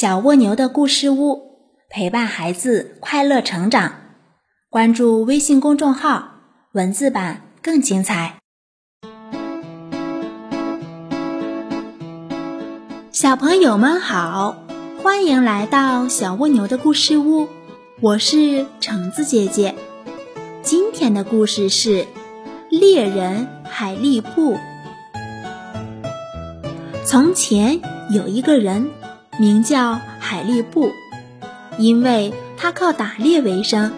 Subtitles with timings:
[0.00, 1.58] 小蜗牛的故事屋，
[1.90, 3.96] 陪伴孩子快乐成长。
[4.70, 6.36] 关注微信公众号，
[6.72, 8.36] 文字版更精彩。
[13.12, 14.56] 小朋友们好，
[15.02, 17.46] 欢迎来到小蜗牛的故事屋，
[18.00, 19.74] 我是橙子姐姐。
[20.62, 22.06] 今天的故事是
[22.70, 24.56] 猎人海力布。
[27.04, 27.78] 从前
[28.10, 28.88] 有一个人。
[29.40, 30.92] 名叫海力布，
[31.78, 33.90] 因为他靠打猎为生，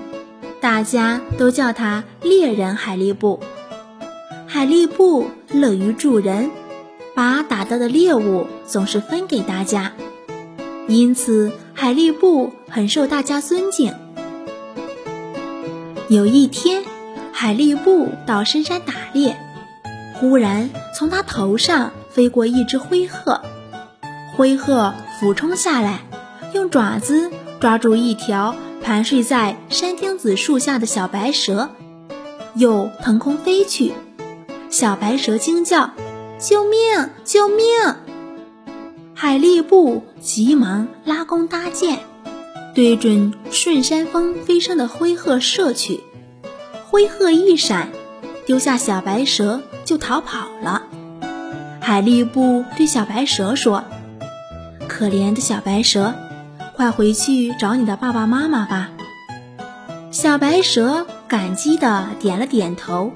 [0.61, 3.41] 大家都叫他猎人海力布。
[4.47, 6.49] 海力布乐于助人，
[7.17, 9.91] 把打到的猎物总是分给大家，
[10.87, 13.93] 因此海力布很受大家尊敬。
[16.07, 16.85] 有一天，
[17.33, 19.37] 海力布到深山打猎，
[20.21, 23.41] 忽然从他头上飞过一只灰鹤。
[24.37, 26.01] 灰鹤俯冲下来，
[26.53, 31.71] 用爪子抓住一条盘睡在山丁子树下的小白蛇，
[32.57, 33.93] 又腾空飞去。
[34.69, 35.93] 小白蛇惊叫
[36.43, 37.09] ：“救命！
[37.23, 37.57] 救命！”
[39.15, 42.01] 海力布急忙拉弓搭箭，
[42.75, 46.01] 对准顺山峰飞升的灰鹤射去。
[46.91, 47.91] 灰鹤一闪，
[48.45, 50.83] 丢下小白蛇就逃跑了。
[51.81, 53.85] 海力布对小白蛇说。
[54.93, 56.13] 可怜的小白蛇，
[56.77, 58.91] 快回去找你的爸爸妈妈吧。
[60.11, 63.11] 小白蛇感激地点了点头，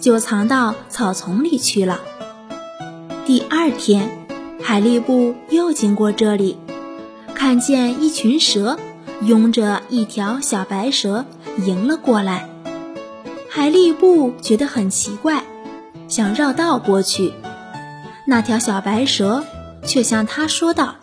[0.00, 2.00] 就藏到草丛里去了。
[3.26, 4.08] 第二天，
[4.62, 6.58] 海力布又经过这里，
[7.34, 8.78] 看见一群蛇
[9.22, 11.26] 拥着一条小白蛇
[11.64, 12.48] 迎了过来。
[13.50, 15.42] 海力布觉得很奇怪，
[16.06, 17.32] 想绕道过去，
[18.28, 19.44] 那条小白蛇
[19.84, 20.94] 却向他说道。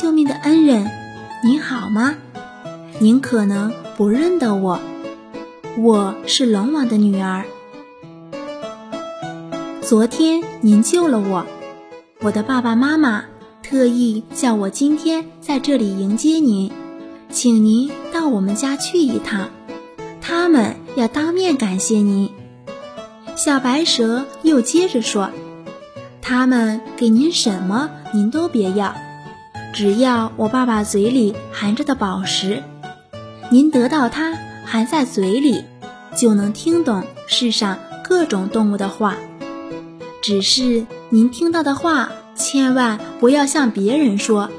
[0.00, 0.90] 救命的恩人，
[1.44, 2.14] 您好吗？
[3.00, 4.80] 您可能不认得我，
[5.76, 7.44] 我是龙王的女儿。
[9.82, 11.44] 昨天您救了我，
[12.22, 13.26] 我的爸爸妈妈
[13.62, 16.72] 特意叫我今天在这里迎接您，
[17.28, 19.50] 请您到我们家去一趟，
[20.22, 22.30] 他们要当面感谢您。
[23.36, 25.28] 小白蛇又接着说
[26.22, 28.94] ：“他们给您什么，您都别要。”
[29.72, 32.62] 只要我爸爸嘴里含着的宝石，
[33.50, 34.34] 您得到它
[34.66, 35.64] 含在嘴里，
[36.14, 39.16] 就能听懂世上各种动物的话。
[40.22, 44.50] 只是您听到的话，千万不要向别人说。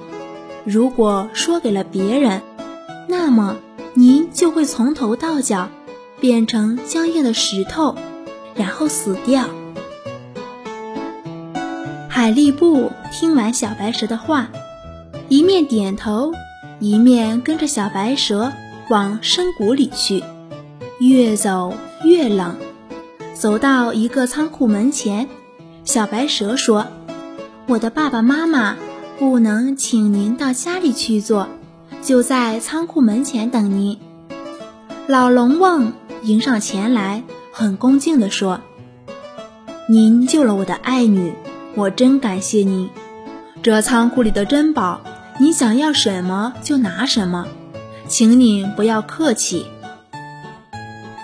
[0.63, 2.41] 如果说给了别人，
[3.07, 3.57] 那么
[3.93, 5.69] 您就会从头到脚
[6.19, 7.95] 变成僵硬的石头，
[8.55, 9.45] 然后死掉。
[12.09, 14.47] 海力布听完小白蛇的话。
[15.31, 16.33] 一面点头，
[16.81, 18.51] 一面跟着小白蛇
[18.89, 20.25] 往深谷里去。
[20.99, 22.57] 越走越冷，
[23.33, 25.29] 走到一个仓库门前，
[25.85, 26.87] 小白蛇说
[27.65, 28.75] ：“我的爸爸妈妈
[29.17, 31.47] 不能请您到家里去坐，
[32.01, 33.97] 就在仓库门前等您。”
[35.07, 35.93] 老龙王
[36.23, 38.59] 迎上前来，很恭敬地说
[39.87, 41.33] ：“您救了我的爱女，
[41.75, 42.89] 我真感谢您。
[43.63, 44.99] 这仓库里的珍宝。”
[45.41, 47.47] 你想要什么就拿什么，
[48.07, 49.65] 请你不要客气。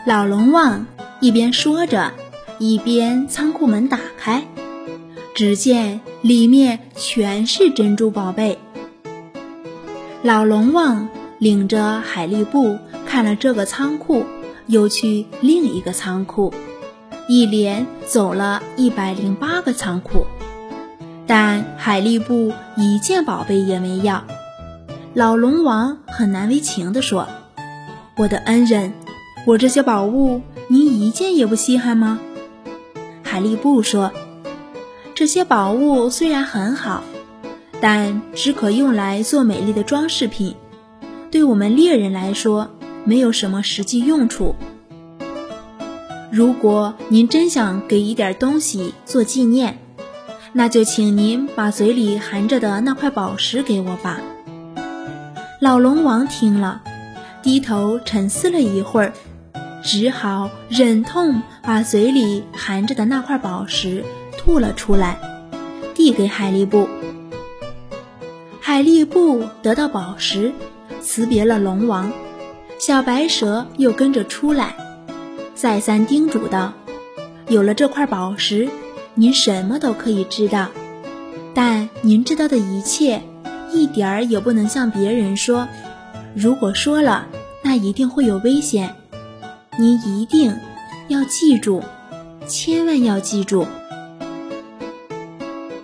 [0.08, 0.88] 老龙王
[1.20, 2.12] 一边说着，
[2.58, 4.44] 一边仓库门打开，
[5.36, 8.58] 只见里面全是珍珠宝贝。
[10.24, 11.08] 老龙王
[11.38, 14.26] 领着海力布看了这个仓库，
[14.66, 16.52] 又去另一个仓库，
[17.28, 20.26] 一连走了一百零八个仓库。
[21.28, 24.24] 但海力布一件宝贝也没要，
[25.14, 27.28] 老龙王很难为情地说
[28.16, 28.94] ：“我的恩人，
[29.46, 32.18] 我这些宝物您一件也不稀罕吗？”
[33.24, 34.14] 海力布说
[35.14, 37.04] ：“这些宝物虽然很好，
[37.82, 40.56] 但只可用来做美丽的装饰品，
[41.30, 42.70] 对我们猎人来说
[43.04, 44.56] 没有什么实际用处。
[46.32, 49.80] 如果您真想给一点东西做纪念。”
[50.58, 54.20] 那就请您把嘴里含着的那块宝石给我吧。
[55.62, 56.82] 老龙王听了，
[57.44, 59.14] 低头沉思了一会儿，
[59.84, 64.04] 只好忍痛把嘴里含着的那块宝石
[64.36, 65.20] 吐了出来，
[65.94, 66.90] 递给海力布。
[68.60, 70.52] 海力布得到宝石，
[71.04, 72.12] 辞别了龙王，
[72.80, 74.76] 小白蛇又跟着出来，
[75.54, 76.74] 再三叮嘱道
[77.48, 78.68] ：“有了这块宝石。”
[79.20, 80.70] 您什么都可以知道，
[81.56, 83.20] 但您知道的一切
[83.74, 85.68] 一点儿也不能向别人说。
[86.36, 87.26] 如果说了，
[87.64, 88.96] 那一定会有危险。
[89.76, 90.56] 您一定
[91.08, 91.82] 要记住，
[92.48, 93.66] 千万要记住。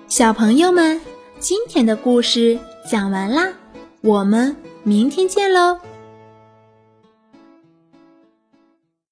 [0.08, 1.02] 小朋友们，
[1.40, 3.54] 今天的故事讲完啦，
[4.02, 5.80] 我们明天见喽。